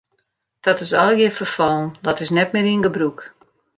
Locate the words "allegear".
0.93-1.31